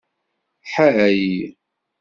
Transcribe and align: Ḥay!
Ḥay! 0.73 1.21